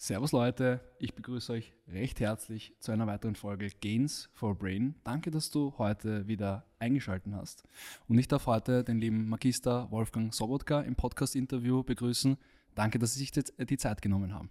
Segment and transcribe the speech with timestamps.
[0.00, 4.94] Servus Leute, ich begrüße euch recht herzlich zu einer weiteren Folge Gains for Brain.
[5.02, 7.64] Danke, dass du heute wieder eingeschaltet hast.
[8.06, 12.38] Und ich darf heute den lieben Magister Wolfgang Sobotka im Podcast-Interview begrüßen.
[12.76, 14.50] Danke, dass Sie sich die Zeit genommen haben.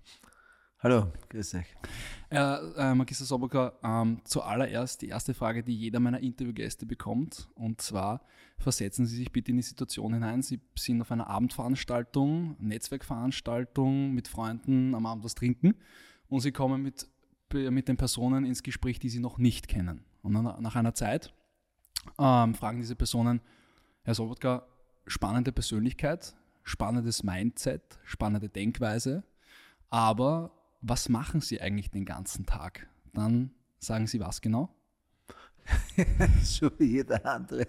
[0.79, 1.65] Hallo, grüß euch.
[2.29, 7.49] Äh, äh, Magister Soboka, ähm, zuallererst die erste Frage, die jeder meiner Interviewgäste bekommt.
[7.55, 8.21] Und zwar,
[8.59, 10.43] versetzen Sie sich bitte in die Situation hinein.
[10.43, 15.73] Sie sind auf einer Abendveranstaltung, Netzwerkveranstaltung mit Freunden am Abend was trinken
[16.29, 17.09] und Sie kommen mit,
[17.51, 20.05] mit den Personen ins Gespräch, die Sie noch nicht kennen.
[20.21, 21.33] Und dann, nach einer Zeit
[22.19, 23.41] ähm, fragen diese Personen,
[24.03, 24.67] Herr Sobotka,
[25.07, 29.23] spannende Persönlichkeit, spannendes Mindset, spannende Denkweise,
[29.89, 32.87] aber was machen Sie eigentlich den ganzen Tag?
[33.13, 34.73] Dann sagen Sie was genau?
[36.43, 37.67] so wie jeder andere.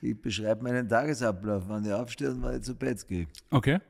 [0.00, 3.26] Ich beschreibe meinen Tagesablauf, wann ich aufstehe und wann ich zu Bett gehe.
[3.50, 3.80] Okay.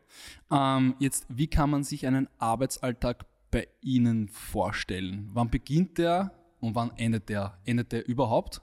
[0.51, 5.31] Ähm, jetzt, wie kann man sich einen Arbeitsalltag bei Ihnen vorstellen?
[5.33, 7.59] Wann beginnt der und wann endet der?
[7.65, 8.63] Endet der überhaupt?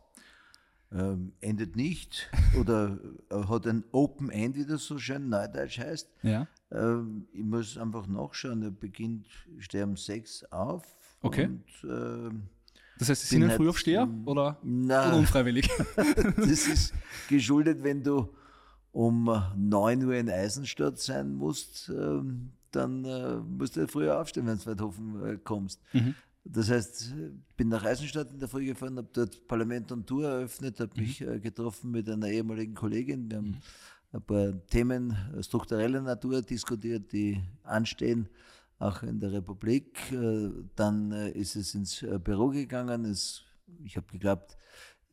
[0.92, 2.30] Ähm, endet nicht
[2.60, 6.10] oder äh, hat ein Open End, wie das so schön neudeutsch heißt.
[6.24, 6.48] Ja.
[6.72, 8.64] Ähm, ich muss einfach nachschauen.
[8.64, 9.28] Er beginnt,
[9.58, 10.84] ich stehe um sechs auf.
[11.22, 11.46] Okay.
[11.46, 12.34] Und, äh,
[12.98, 15.70] das heißt, Sie sind ein Frühaufsteher oder, oder unfreiwillig?
[15.96, 16.94] das ist
[17.28, 18.30] geschuldet, wenn du
[18.92, 22.22] um 9 Uhr in Eisenstadt sein musst, äh,
[22.72, 25.82] dann äh, musst du früher aufstehen, wenn du zu Weidhofen äh, kommst.
[25.94, 26.16] Mhm.
[26.44, 27.14] Das heißt,
[27.56, 31.02] bin nach Eisenstadt in der Früh gefahren, habe dort Parlament und Tour eröffnet, habe mhm.
[31.02, 33.30] mich äh, getroffen mit einer ehemaligen Kollegin.
[33.30, 33.62] Wir haben mhm
[34.14, 38.28] ein paar Themen struktureller Natur diskutiert, die anstehen,
[38.82, 40.12] auch in der Republik.
[40.12, 43.06] Äh, dann äh, ist es ins äh, Büro gegangen.
[43.06, 43.44] Es,
[43.84, 44.58] ich habe geglaubt,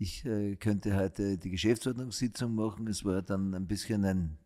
[0.00, 0.22] ich
[0.60, 2.86] könnte heute die Geschäftsordnungssitzung machen.
[2.86, 4.38] Es war dann ein bisschen ein,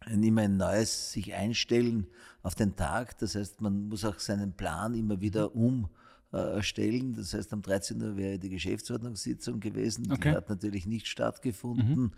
[0.00, 2.06] ein immer ein neues sich einstellen
[2.42, 3.18] auf den Tag.
[3.18, 5.90] Das heißt, man muss auch seinen Plan immer wieder um
[6.30, 7.12] erstellen.
[7.12, 8.00] Das heißt, am 13.
[8.00, 10.10] Uhr wäre die Geschäftsordnungssitzung gewesen.
[10.10, 10.30] Okay.
[10.30, 12.04] Die hat natürlich nicht stattgefunden.
[12.04, 12.12] Mhm.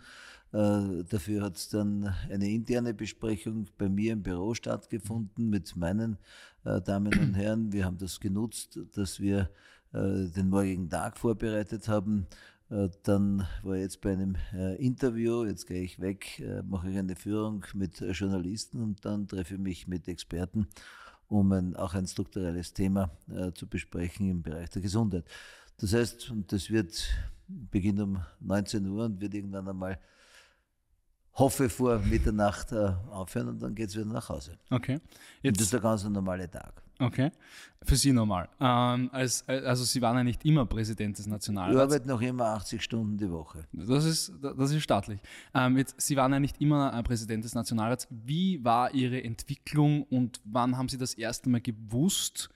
[0.51, 6.17] Äh, dafür hat dann eine interne Besprechung bei mir im Büro stattgefunden mit meinen
[6.63, 7.73] äh, Damen und Herren.
[7.73, 9.49] Wir haben das genutzt, dass wir
[9.93, 12.27] äh, den morgigen Tag vorbereitet haben.
[13.03, 14.35] Dann war ich jetzt bei einem
[14.79, 19.59] Interview, jetzt gehe ich weg, mache ich eine Führung mit Journalisten und dann treffe ich
[19.59, 20.65] mich mit Experten,
[21.27, 23.11] um ein, auch ein strukturelles Thema
[23.53, 25.25] zu besprechen im Bereich der Gesundheit.
[25.77, 27.07] Das heißt, und das wird
[27.47, 29.99] beginnt um 19 Uhr und wird irgendwann einmal
[31.35, 34.57] hoffe vor Mitternacht äh, aufhören und dann geht es wieder nach Hause.
[34.69, 34.99] Okay.
[35.41, 36.81] Jetzt, und das ist der ganz normale Tag.
[36.99, 37.31] Okay.
[37.83, 38.47] Für Sie normal.
[38.59, 41.75] Ähm, als, also Sie waren ja nicht immer Präsident des Nationalrats.
[41.75, 43.65] Ich arbeite noch immer 80 Stunden die Woche.
[43.73, 45.19] Das ist, das ist staatlich.
[45.53, 48.07] Ähm, jetzt, Sie waren ja nicht immer äh, Präsident des Nationalrats.
[48.09, 52.49] Wie war Ihre Entwicklung und wann haben Sie das erste Mal gewusst,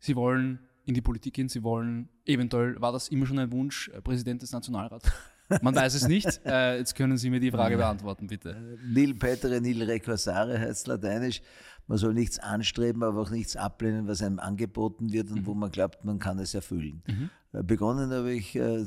[0.00, 3.88] Sie wollen in die Politik gehen, Sie wollen, eventuell war das immer schon ein Wunsch,
[3.88, 5.10] äh, Präsident des Nationalrats?
[5.62, 6.40] Man weiß es nicht.
[6.44, 8.50] Äh, jetzt können Sie mir die Frage beantworten, bitte.
[8.50, 11.42] Äh, nil petere, nil recursare heißt lateinisch.
[11.86, 15.46] Man soll nichts anstreben, aber auch nichts ablehnen, was einem angeboten wird und mhm.
[15.46, 17.02] wo man glaubt, man kann es erfüllen.
[17.06, 17.30] Mhm.
[17.52, 18.86] Äh, begonnen habe ich äh,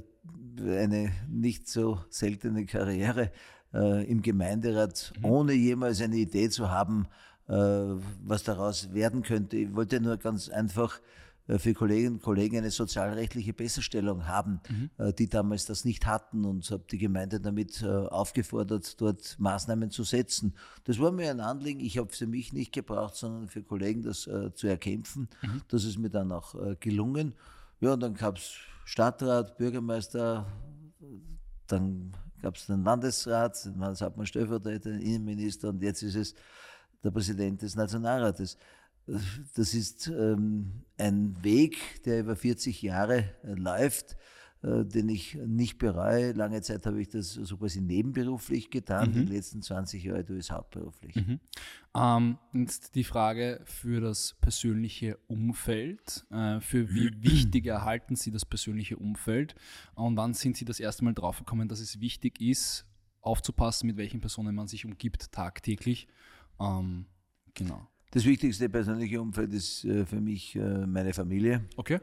[0.59, 3.31] eine nicht so seltene Karriere
[3.73, 5.25] äh, im Gemeinderat, mhm.
[5.25, 7.07] ohne jemals eine Idee zu haben,
[7.49, 9.55] was daraus werden könnte.
[9.55, 10.99] Ich wollte nur ganz einfach
[11.47, 14.89] für Kolleginnen und Kollegen eine sozialrechtliche Besserstellung haben, mhm.
[14.97, 19.89] Äh, die damals das nicht hatten und habe die Gemeinde damit äh, aufgefordert, dort Maßnahmen
[19.91, 20.53] zu setzen.
[20.83, 21.79] Das war mir ein Anliegen.
[21.79, 25.29] Ich habe für mich nicht gebraucht, sondern für Kollegen das zu erkämpfen.
[25.41, 25.61] Mhm.
[25.69, 27.33] Das ist mir dann auch gelungen.
[27.79, 28.55] Ja, und dann gab es
[28.85, 30.45] Stadtrat, Bürgermeister,
[31.67, 36.35] dann gab es den Landesrat, den Landeshauptmann Stellvertreter, den Innenminister und jetzt ist es
[37.03, 38.57] der Präsident des Nationalrates.
[39.55, 44.17] Das ist ähm, ein Weg, der über 40 Jahre äh, läuft,
[44.63, 46.33] äh, den ich nicht bereue.
[46.33, 49.25] Lange Zeit habe ich das so quasi nebenberuflich getan, mhm.
[49.25, 51.15] die letzten 20 Jahre tue ich es hauptberuflich.
[51.15, 51.39] Mhm.
[51.95, 56.25] Ähm, jetzt die Frage für das persönliche Umfeld.
[56.29, 59.55] Äh, für wie wichtig erhalten Sie das persönliche Umfeld?
[59.95, 62.85] Und wann sind Sie das erste Mal draufgekommen, dass es wichtig ist,
[63.21, 66.07] aufzupassen, mit welchen Personen man sich umgibt tagtäglich?
[66.59, 67.05] Ähm,
[67.53, 67.87] genau.
[68.11, 71.65] Das wichtigste persönliche Umfeld ist äh, für mich äh, meine Familie.
[71.75, 71.99] Okay.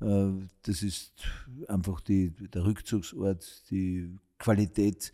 [0.00, 0.30] Äh,
[0.62, 1.12] das ist
[1.68, 5.12] einfach die, der Rückzugsort, die Qualität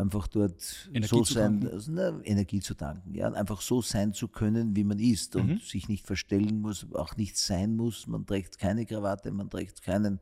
[0.00, 4.28] einfach dort Energie so sein, also, na, Energie zu danken, ja, einfach so sein zu
[4.28, 5.58] können, wie man ist und mhm.
[5.58, 8.06] sich nicht verstellen muss, auch nicht sein muss.
[8.06, 10.20] Man trägt keine Krawatte, man trägt keinen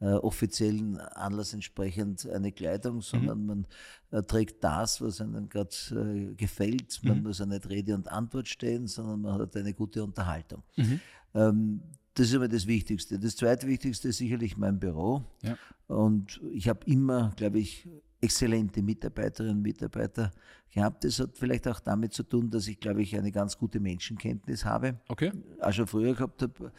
[0.00, 3.02] äh, offiziellen Anlass entsprechend eine Kleidung, mhm.
[3.02, 3.46] sondern mhm.
[3.46, 3.66] man
[4.10, 7.00] äh, trägt das, was einem gerade äh, gefällt.
[7.02, 7.22] Man mhm.
[7.24, 10.62] muss eine Rede und Antwort stehen, sondern man hat eine gute Unterhaltung.
[10.76, 11.00] Mhm.
[11.34, 11.82] Ähm,
[12.14, 13.18] das ist aber das Wichtigste.
[13.18, 15.24] Das zweitwichtigste ist sicherlich mein Büro.
[15.42, 15.56] Ja.
[15.86, 17.88] Und ich habe immer, glaube ich,
[18.20, 20.30] exzellente Mitarbeiterinnen und Mitarbeiter
[20.72, 21.04] gehabt.
[21.04, 24.64] Das hat vielleicht auch damit zu tun, dass ich, glaube ich, eine ganz gute Menschenkenntnis
[24.64, 25.00] habe.
[25.08, 25.32] Okay.
[25.60, 26.72] Auch schon früher gehabt habe.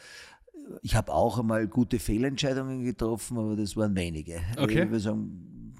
[0.81, 4.39] Ich habe auch einmal gute Fehlentscheidungen getroffen, aber das waren wenige.
[4.57, 4.83] Okay.
[4.83, 5.73] Ich würde sagen,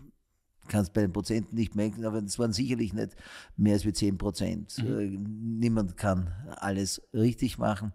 [0.68, 3.16] kannst bei den Prozenten nicht merken, aber das waren sicherlich nicht
[3.58, 4.78] mehr als wie 10 Prozent.
[4.84, 5.58] Mhm.
[5.60, 7.94] Niemand kann alles richtig machen.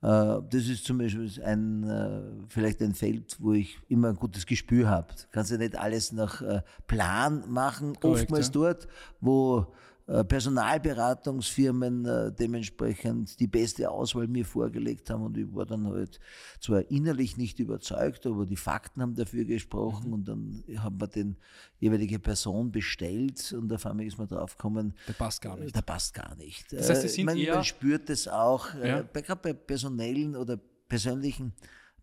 [0.00, 0.06] Äh,
[0.50, 4.88] das ist zum Beispiel ein, äh, vielleicht ein Feld, wo ich immer ein gutes Gespür
[4.88, 5.08] habe.
[5.12, 7.98] Du kannst ja nicht alles nach äh, Plan machen.
[7.98, 8.52] Korrekt, Oftmals ja.
[8.52, 8.88] dort,
[9.20, 9.66] wo
[10.08, 16.18] Personalberatungsfirmen dementsprechend die beste Auswahl mir vorgelegt haben und ich war dann halt
[16.60, 20.12] zwar innerlich nicht überzeugt, aber die Fakten haben dafür gesprochen Mhm.
[20.14, 21.36] und dann haben wir den
[21.78, 25.74] jeweilige Person bestellt und auf einmal ist man drauf gekommen, Der passt gar nicht.
[25.76, 26.72] der passt gar nicht.
[26.72, 29.00] Das heißt, Äh, man, man spürt es auch, Ja.
[29.00, 30.58] äh, bei, gerade bei personellen oder
[30.88, 31.52] persönlichen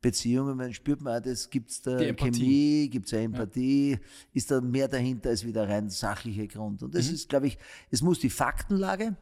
[0.05, 1.97] Beziehungen, man spürt man auch, das gibt es da.
[2.43, 3.97] Chemie, gibt es eine Empathie,
[4.33, 6.83] ist da mehr dahinter als wieder rein sachlicher Grund.
[6.83, 6.97] Und Mhm.
[6.97, 7.57] das ist, glaube ich,
[7.89, 9.15] es muss die Faktenlage,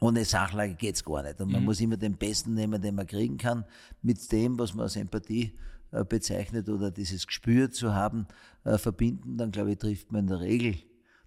[0.00, 1.40] ohne Sachlage geht es gar nicht.
[1.40, 1.52] Und Mhm.
[1.54, 3.64] man muss immer den Besten nehmen, den man kriegen kann,
[4.02, 5.54] mit dem, was man als Empathie
[5.90, 8.26] äh, bezeichnet oder dieses Gespür zu haben,
[8.64, 10.74] äh, verbinden, dann glaube ich, trifft man in der Regel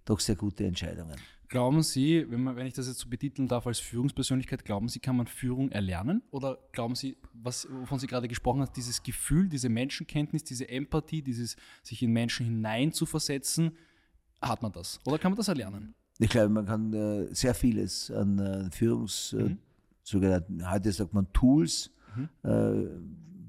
[0.05, 1.15] doch sehr gute Entscheidungen.
[1.47, 4.99] Glauben Sie, wenn, man, wenn ich das jetzt so betiteln darf als Führungspersönlichkeit, glauben Sie,
[4.99, 6.23] kann man Führung erlernen?
[6.31, 11.21] Oder glauben Sie, was, wovon Sie gerade gesprochen haben, dieses Gefühl, diese Menschenkenntnis, diese Empathie,
[11.21, 13.73] dieses sich in Menschen hinein zu versetzen,
[14.41, 15.01] hat man das?
[15.05, 15.93] Oder kann man das erlernen?
[16.19, 19.57] Ich glaube, man kann äh, sehr vieles an äh, Führungs, äh,
[20.03, 21.91] sogenannten, heute sagt man Tools,
[22.43, 22.49] äh,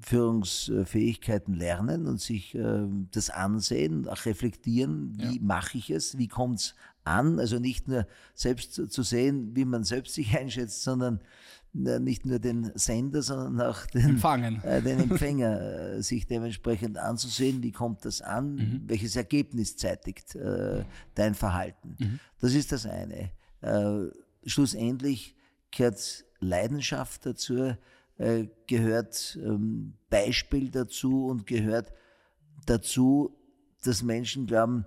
[0.03, 5.41] Führungsfähigkeiten lernen und sich äh, das ansehen, auch reflektieren, wie Ja.
[5.41, 9.83] mache ich es, wie kommt es an, also nicht nur selbst zu, sehen, wie man
[9.83, 11.19] selbst sich einschätzt, sondern
[11.75, 14.17] äh, nicht nur den Sender, sondern auch den,
[14.63, 15.61] äh, den Empfänger
[15.97, 20.83] äh, sich dementsprechend anzusehen, wie kommt das an, welches Ergebnis zeitigt äh,
[21.15, 22.19] dein Verhalten.
[22.39, 23.31] Das ist das eine.
[24.45, 25.35] Schlussendlich
[25.71, 27.75] gehört Leidenschaft dazu,
[28.17, 31.91] äh, gehört ähm, Beispiel dazu und gehört
[32.65, 33.37] dazu,
[33.83, 34.85] dass Menschen glauben,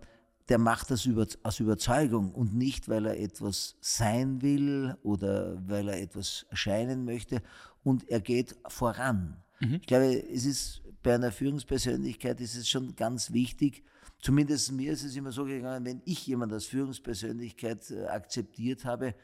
[0.49, 5.89] der macht das über, aus Überzeugung und nicht, weil er etwas sein will oder weil
[5.89, 7.43] er etwas erscheinen möchte
[7.83, 9.43] und er geht voran.
[9.81, 13.85] Ich glaube, es ist bei einer Führungspersönlichkeit ist es schon ganz wichtig,
[14.21, 19.15] zumindest mir ist es immer so gegangen, wenn ich jemand als Führungspersönlichkeit äh, akzeptiert habe,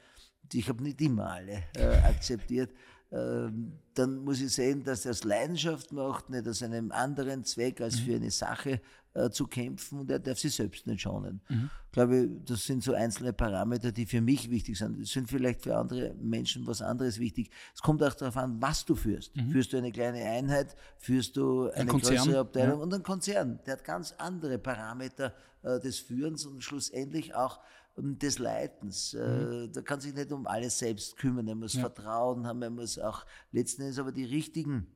[0.53, 2.71] ich habe nicht immer alle äh, akzeptiert,
[3.13, 7.83] ähm, dann muss ich sehen, dass er es Leidenschaft macht, nicht aus einem anderen Zweck
[7.83, 8.81] als für eine Sache
[9.13, 11.43] äh, zu kämpfen und er darf sich selbst nicht schonen.
[11.51, 14.99] Ich glaube, das sind so einzelne Parameter, die für mich wichtig sind.
[14.99, 17.51] Das sind vielleicht für andere Menschen was anderes wichtig.
[17.75, 19.33] Es kommt auch darauf an, was du führst.
[19.51, 22.83] Führst du eine kleine Einheit, führst du eine Konzern, größere Abteilung ja.
[22.83, 27.61] und ein Konzern, der hat ganz andere Parameter äh, des Führens und schlussendlich auch
[27.97, 29.15] des Leitens.
[29.15, 31.47] Äh, Da kann sich nicht um alles selbst kümmern.
[31.49, 34.87] Er muss Vertrauen haben, er muss auch letzten Endes aber die richtigen,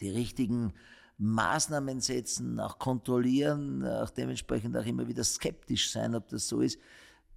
[0.00, 0.72] die richtigen
[1.18, 6.78] Maßnahmen setzen, auch kontrollieren, auch dementsprechend auch immer wieder skeptisch sein, ob das so ist.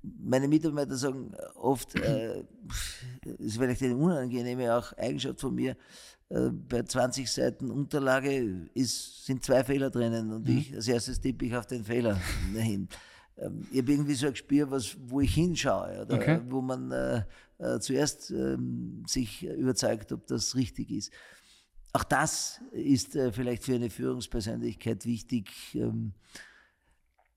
[0.01, 2.43] Meine Mitarbeiter sagen oft, äh,
[3.23, 5.77] das ist vielleicht eine unangenehme auch Eigenschaft von mir,
[6.29, 11.45] äh, bei 20 Seiten Unterlage ist, sind zwei Fehler drinnen und ich als erstes tippe
[11.45, 12.15] ich auf den Fehler
[12.55, 12.87] hin.
[13.37, 16.41] Ähm, ich habe irgendwie so ein Gespür, was, wo ich hinschaue oder Okay.
[16.49, 17.23] wo man äh,
[17.59, 21.11] äh, zuerst ähm, sich überzeugt, ob das richtig ist.
[21.93, 25.51] Auch das ist äh, vielleicht für eine Führungspersönlichkeit wichtig.
[25.75, 26.13] Ähm,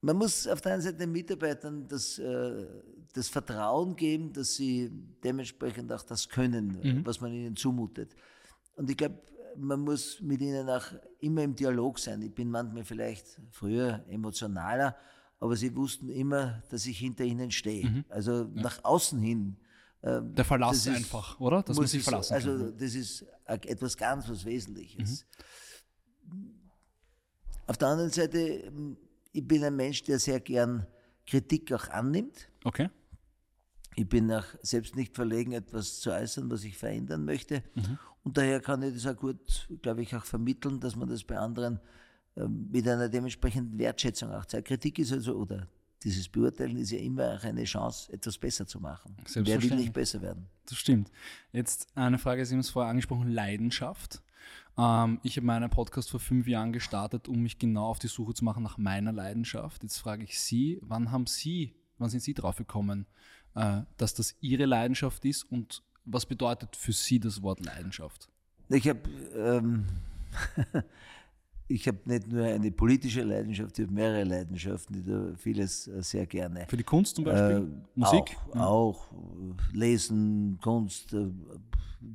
[0.00, 2.67] man muss auf der einen Seite den Mitarbeitern das, äh,
[3.12, 4.91] das Vertrauen geben, dass sie
[5.23, 8.15] dementsprechend auch das können, äh, was man ihnen zumutet.
[8.76, 9.21] Und ich glaube,
[9.59, 10.85] man muss mit ihnen auch
[11.21, 12.21] immer im Dialog sein.
[12.23, 14.97] Ich bin manchmal vielleicht früher emotionaler,
[15.40, 18.05] aber sie wussten immer, dass ich hinter ihnen stehe.
[18.09, 19.57] Also nach außen hin.
[20.02, 21.62] ähm, Der Verlass ist- einfach, oder?
[21.62, 22.66] Dass man muss sich ich verlassen Also kann.
[22.75, 22.78] Mhm.
[22.78, 25.25] das ist etwas ganz was Wesentliches.
[27.66, 28.97] Auf der anderen Seite, ähm,
[29.33, 30.87] ich bin ein Mensch, der sehr gern
[31.26, 32.49] Kritik auch annimmt.
[32.64, 32.88] Okay.
[33.97, 37.62] Ich bin auch selbst nicht verlegen, etwas zu äußern, was ich verändern möchte.
[37.75, 37.99] Mhm.
[38.25, 41.38] Und daher kann ich das auch gut, glaube ich, auch vermitteln, dass man das bei
[41.38, 41.81] anderen
[42.37, 44.69] mit einer dementsprechenden Wertschätzung auch zeigt.
[44.69, 45.66] Kritik ist also, oder
[46.02, 49.16] dieses Beurteilen ist ja immer auch eine Chance, etwas besser zu machen.
[49.35, 50.47] Wer will nicht besser werden?
[50.66, 51.11] Das stimmt.
[51.52, 54.23] Jetzt eine Frage, Sie haben es vorher angesprochen, Leidenschaft.
[54.78, 58.35] Ähm, ich habe meinen Podcast vor fünf Jahren gestartet, um mich genau auf die Suche
[58.35, 59.83] zu machen nach meiner Leidenschaft.
[59.83, 63.07] Jetzt frage ich Sie, wann haben Sie, wann sind Sie drauf gekommen,
[63.55, 68.28] äh, dass das Ihre Leidenschaft ist und was bedeutet für Sie das Wort Leidenschaft?
[68.69, 69.00] Ich habe
[69.35, 69.87] ähm,
[71.69, 76.03] ich habe nicht nur eine politische Leidenschaft, ich habe mehrere Leidenschaften, die da vieles äh,
[76.03, 76.67] sehr gerne.
[76.69, 77.57] Für die Kunst zum Beispiel?
[77.57, 78.37] Äh, Musik?
[78.51, 78.67] Auch, ja.
[78.67, 79.09] auch,
[79.73, 81.31] Lesen, Kunst, äh,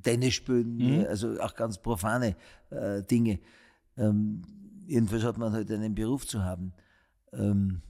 [0.03, 1.05] Tennis spielen, mhm.
[1.08, 2.36] also auch ganz profane
[2.70, 3.39] äh, Dinge.
[3.98, 4.41] Ähm,
[4.88, 6.72] jedenfalls hat man halt einen Beruf zu haben.
[7.34, 7.81] Ähm,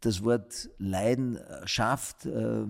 [0.00, 2.64] das Wort Leidenschaft, äh,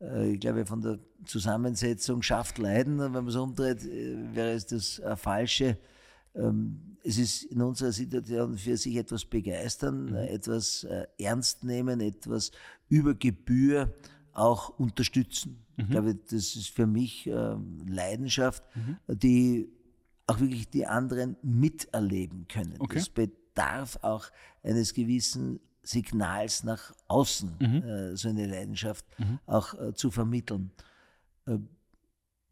[0.00, 5.02] äh, ich glaube, von der Zusammensetzung schafft Leiden, wenn man es umdreht, wäre es das
[5.16, 5.78] falsche
[7.04, 10.16] es ist in unserer Situation für sich etwas begeistern, mhm.
[10.16, 12.50] etwas äh, ernst nehmen, etwas
[12.88, 13.92] über Gebühr
[14.32, 15.64] auch unterstützen.
[15.76, 15.84] Mhm.
[15.84, 18.96] Ich glaube, das ist für mich ähm, Leidenschaft, mhm.
[19.06, 19.68] die
[20.26, 22.76] auch wirklich die anderen miterleben können.
[22.78, 22.96] Okay.
[22.96, 24.30] Das bedarf auch
[24.62, 27.82] eines gewissen Signals nach außen, mhm.
[27.82, 29.38] äh, so eine Leidenschaft mhm.
[29.46, 30.70] auch äh, zu vermitteln.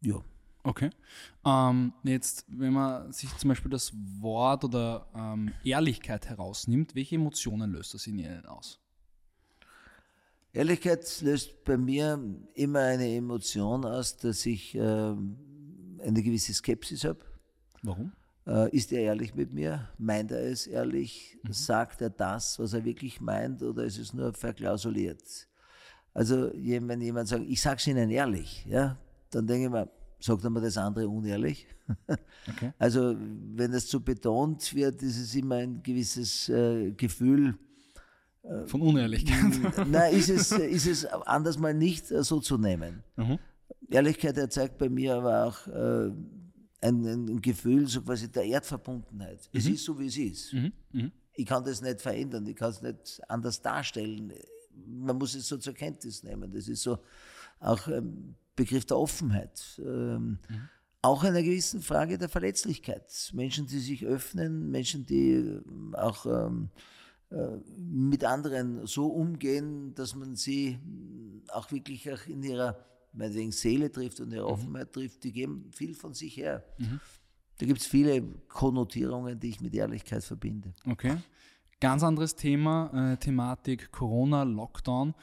[0.01, 0.23] ja.
[0.63, 0.89] Okay.
[1.45, 7.71] Ähm, jetzt, wenn man sich zum Beispiel das Wort oder ähm, Ehrlichkeit herausnimmt, welche Emotionen
[7.71, 8.79] löst das in Ihnen aus?
[10.53, 12.17] Ehrlichkeit löst bei mir
[12.53, 17.19] immer eine Emotion aus, dass ich äh, eine gewisse Skepsis habe.
[17.81, 18.13] Warum?
[18.45, 19.89] Äh, ist er ehrlich mit mir?
[19.97, 21.37] Meint er es ehrlich?
[21.43, 21.53] Mhm.
[21.53, 25.47] Sagt er das, was er wirklich meint, oder ist es nur verklausuliert?
[26.13, 28.97] Also, wenn jemand sagt, ich sage es Ihnen ehrlich, ja,
[29.31, 29.89] dann denke ich mir,
[30.23, 31.67] sagt man das andere unehrlich.
[32.45, 32.73] Okay.
[32.77, 33.15] Also
[33.55, 37.57] wenn es so betont wird, ist es immer ein gewisses äh, Gefühl.
[38.41, 39.87] Äh, Von Unehrlichkeit.
[39.87, 43.01] Nein, ist es, ist es anders mal nicht äh, so zu nehmen.
[43.15, 43.39] Mhm.
[43.89, 46.11] Ehrlichkeit erzeugt bei mir aber auch äh,
[46.81, 49.39] ein, ein, Gefühl so quasi der Erdverbundenheit.
[49.53, 49.59] Mhm.
[49.59, 50.53] Es ist so, wie es ist.
[50.53, 50.73] Mhm.
[50.91, 51.11] mhm.
[51.35, 54.33] Ich kann das nicht verändern, ich kann es nicht anders darstellen.
[54.85, 56.51] Man muss es so zur Kenntnis nehmen.
[56.51, 56.99] Das ist so
[57.61, 59.81] auch ähm, Begriff der Offenheit.
[59.83, 60.69] Ähm, mhm.
[61.01, 63.31] Auch einer gewissen Frage der Verletzlichkeit.
[63.33, 66.69] Menschen, die sich öffnen, Menschen, die ähm, auch ähm,
[67.29, 70.79] äh, mit anderen so umgehen, dass man sie
[71.49, 72.77] auch wirklich auch in ihrer
[73.11, 74.51] meinetwegen Seele trifft und ihre mhm.
[74.51, 76.63] Offenheit trifft, die geben viel von sich her.
[76.77, 76.99] Mhm.
[77.57, 80.73] Da gibt es viele Konnotierungen, die ich mit Ehrlichkeit verbinde.
[80.89, 81.17] Okay.
[81.79, 85.13] Ganz anderes Thema, äh, Thematik Corona, Lockdown,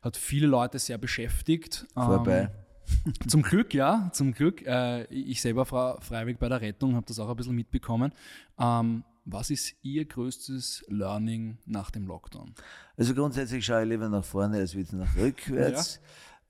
[0.00, 1.86] hat viele Leute sehr beschäftigt.
[1.94, 2.42] Vorbei.
[2.42, 2.63] Ähm,
[3.28, 4.62] zum Glück, ja, zum Glück.
[4.66, 8.12] Äh, ich selber war freiwillig bei der Rettung, habe das auch ein bisschen mitbekommen.
[8.58, 12.54] Ähm, was ist Ihr größtes Learning nach dem Lockdown?
[12.96, 16.00] Also grundsätzlich schaue ich lieber nach vorne als wieder nach rückwärts.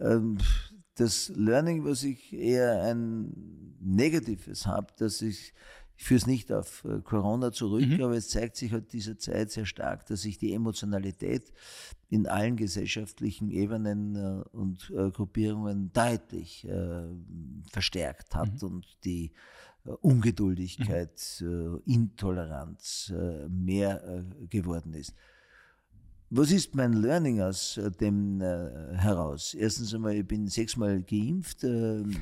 [0.01, 0.13] Ja.
[0.13, 0.39] Ähm,
[0.97, 5.53] das Learning, was ich eher ein negatives habe, dass ich
[5.97, 8.03] ich führe es nicht auf äh, Corona zurück, mhm.
[8.03, 11.53] aber es zeigt sich halt dieser Zeit sehr stark, dass sich die Emotionalität
[12.11, 16.67] in allen gesellschaftlichen Ebenen äh, und äh, Gruppierungen deutlich
[17.71, 18.69] verstärkt hat mhm.
[18.69, 19.33] und die
[20.01, 21.83] Ungeduldigkeit, mhm.
[21.85, 23.13] Intoleranz
[23.49, 25.15] mehr geworden ist.
[26.31, 29.55] Was ist mein Learning aus dem heraus?
[29.55, 31.65] Erstens einmal, ich bin sechsmal geimpft,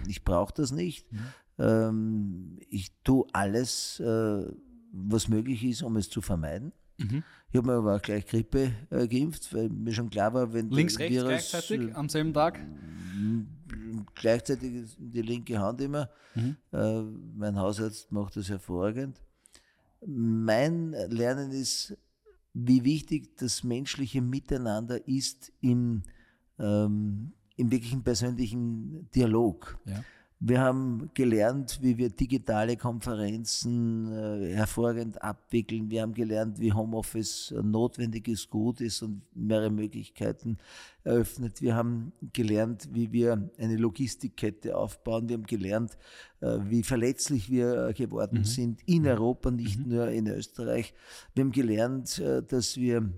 [0.09, 1.11] ich brauche das nicht.
[1.13, 1.21] Mhm.
[1.59, 4.45] Ähm, ich tue alles, äh,
[4.93, 6.73] was möglich ist, um es zu vermeiden.
[6.99, 7.23] Mhm.
[7.51, 10.71] Ich habe mir aber auch gleich Grippe äh, geimpft, weil mir schon klar war, wenn
[10.71, 12.59] Links, rechts Virus, gleichzeitig äh, am selben Tag?
[14.15, 16.09] Gleichzeitig die linke Hand immer.
[16.35, 16.57] Mhm.
[16.73, 17.03] Äh,
[17.37, 19.21] mein Hausarzt macht das hervorragend.
[20.07, 21.97] Mein Lernen ist,
[22.55, 26.03] wie wichtig das menschliche Miteinander ist im,
[26.59, 29.79] ähm, im wirklichen persönlichen Dialog.
[29.85, 30.03] Ja.
[30.45, 35.89] Wir haben gelernt, wie wir digitale Konferenzen äh, hervorragend abwickeln.
[35.89, 40.59] Wir haben gelernt, wie Homeoffice ein notwendiges Gut ist und mehrere Möglichkeiten
[41.05, 41.63] eröffnet.
[41.63, 45.29] Wir haben gelernt, wie wir eine Logistikkette aufbauen.
[45.29, 45.97] Wir haben gelernt,
[46.41, 48.45] äh, wie verletzlich wir äh, geworden mhm.
[48.45, 49.91] sind in Europa, nicht mhm.
[49.91, 50.93] nur in Österreich.
[51.35, 53.13] Wir haben gelernt, äh, dass wir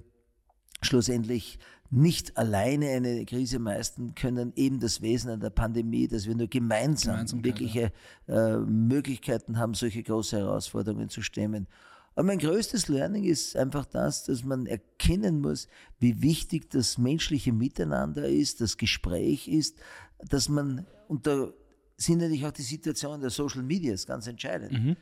[0.82, 1.58] schlussendlich
[1.90, 6.48] nicht alleine eine Krise meistern können, eben das Wesen an der Pandemie, dass wir nur
[6.48, 7.92] gemeinsam wirkliche
[8.26, 11.68] äh, Möglichkeiten haben, solche große Herausforderungen zu stemmen.
[12.14, 17.52] Aber mein größtes Learning ist einfach das, dass man erkennen muss, wie wichtig das menschliche
[17.52, 19.78] Miteinander ist, das Gespräch ist,
[20.18, 21.52] dass man, und da
[21.96, 24.72] sind natürlich auch die Situationen der Social Media ganz entscheidend.
[24.72, 24.96] Mhm.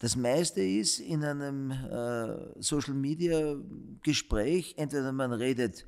[0.00, 3.56] Das meiste ist in einem äh, Social Media
[4.02, 5.86] Gespräch, entweder man redet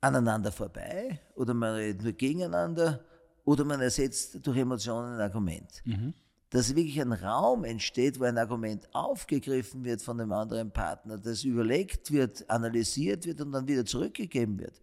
[0.00, 3.04] aneinander vorbei oder man redet nur gegeneinander
[3.44, 5.82] oder man ersetzt durch Emotionen ein Argument.
[5.84, 6.14] Mhm.
[6.50, 11.44] Dass wirklich ein Raum entsteht, wo ein Argument aufgegriffen wird von einem anderen Partner, das
[11.44, 14.80] überlegt wird, analysiert wird und dann wieder zurückgegeben wird.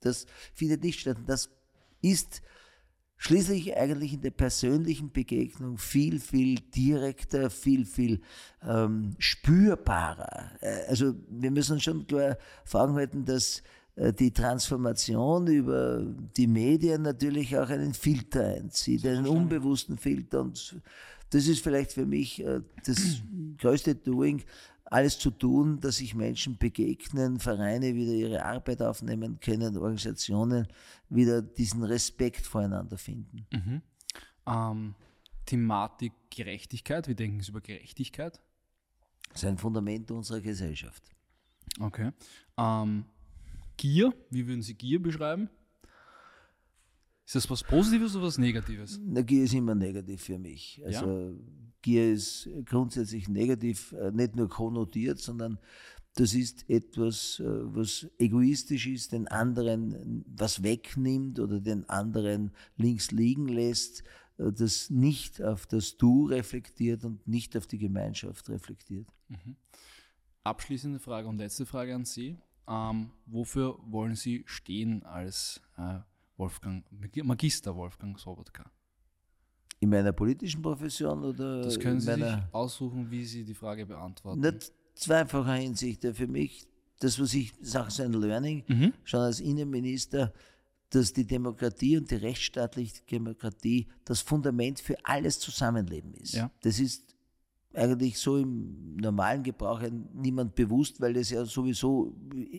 [0.00, 1.18] Das findet nicht statt.
[1.26, 1.50] Das
[2.00, 2.42] ist
[3.16, 8.20] schließlich eigentlich in der persönlichen Begegnung viel, viel direkter, viel, viel
[8.62, 10.52] ähm, spürbarer.
[10.60, 13.62] Äh, also wir müssen uns schon klar vor Augen halten, dass
[14.00, 16.02] die Transformation über
[16.36, 20.40] die Medien natürlich auch einen Filter einzieht, einen unbewussten Filter.
[20.40, 20.80] Und
[21.30, 23.22] das ist vielleicht für mich äh, das
[23.58, 24.42] größte Doing,
[24.84, 30.66] alles zu tun, dass sich Menschen begegnen, Vereine wieder ihre Arbeit aufnehmen können, Organisationen
[31.08, 33.46] wieder diesen Respekt voreinander finden.
[33.52, 33.82] Mhm.
[34.46, 34.94] Ähm,
[35.46, 38.40] Thematik Gerechtigkeit, wie denken Sie über Gerechtigkeit?
[39.28, 41.04] Das ist ein Fundament unserer Gesellschaft.
[41.78, 42.10] Okay.
[42.56, 43.04] Ähm,
[43.80, 45.48] Gier, wie würden Sie Gier beschreiben?
[47.24, 49.00] Ist das was Positives oder was Negatives?
[49.02, 50.82] Na, Gier ist immer negativ für mich.
[50.84, 51.36] Also ja.
[51.80, 55.58] Gier ist grundsätzlich negativ, äh, nicht nur konnotiert, sondern
[56.14, 63.12] das ist etwas, äh, was egoistisch ist, den anderen was wegnimmt oder den anderen links
[63.12, 64.02] liegen lässt,
[64.36, 69.08] äh, das nicht auf das Du reflektiert und nicht auf die Gemeinschaft reflektiert.
[69.28, 69.56] Mhm.
[70.44, 72.36] Abschließende Frage und letzte Frage an Sie.
[72.68, 75.98] Ähm, wofür wollen Sie stehen als äh,
[76.36, 76.84] Wolfgang,
[77.24, 78.70] Magister Wolfgang Sobotka?
[79.80, 81.62] In meiner politischen Profession oder?
[81.62, 84.40] Das können Sie sich aussuchen, wie Sie die Frage beantworten.
[84.40, 86.06] Nicht zweifacher Hinsicht.
[86.14, 86.66] Für mich,
[86.98, 88.92] das, was ich sage, so ein Learning, mhm.
[89.04, 90.32] schon als Innenminister,
[90.90, 96.34] dass die Demokratie und die rechtsstaatliche Demokratie das Fundament für alles Zusammenleben ist.
[96.34, 96.50] Ja.
[96.60, 97.14] Das ist
[97.74, 102.14] eigentlich so im normalen Gebrauch niemand bewusst, weil das ja sowieso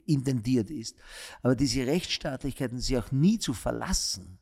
[0.05, 0.97] intendiert ist.
[1.41, 4.39] Aber diese Rechtsstaatlichkeit und sie auch nie zu verlassen,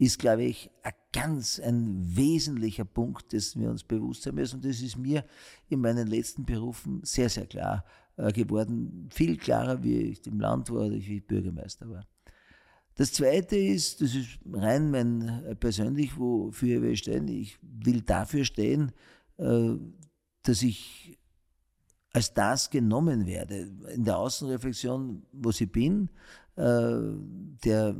[0.00, 4.56] ist, glaube ich, ein ganz ein wesentlicher Punkt, dessen wir uns bewusst sein müssen.
[4.56, 5.24] Und das ist mir
[5.68, 7.84] in meinen letzten Berufen sehr, sehr klar
[8.16, 9.08] äh, geworden.
[9.12, 12.06] Viel klarer, wie ich im Land war wie ich Bürgermeister war.
[12.94, 17.28] Das Zweite ist, das ist rein mein äh, persönlich, wofür wir stehen.
[17.28, 18.92] Ich will dafür stehen,
[19.38, 19.74] äh,
[20.42, 21.18] dass ich
[22.12, 23.70] als das genommen werde.
[23.94, 26.10] In der Außenreflexion, wo ich bin,
[26.56, 27.96] der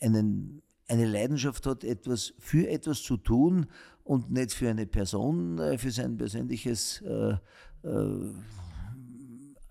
[0.00, 3.66] einen eine Leidenschaft hat, etwas für etwas zu tun
[4.04, 7.36] und nicht für eine Person, äh, für sein persönliches äh,
[7.82, 8.32] äh,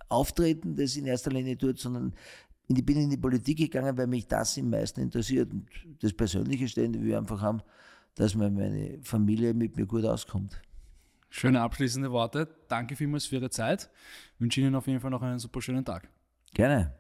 [0.10, 2.14] Auftreten, das in erster Linie tut, sondern
[2.70, 5.68] ich bin in die Politik gegangen, weil mich das am meisten interessiert und
[6.00, 7.62] das persönliche Stände wir einfach haben,
[8.16, 10.62] dass meine Familie mit mir gut auskommt.
[11.30, 12.48] Schöne abschließende Worte.
[12.68, 13.90] Danke vielmals für Ihre Zeit.
[14.36, 16.08] Ich wünsche Ihnen auf jeden Fall noch einen super schönen Tag.
[16.54, 16.94] Gerne.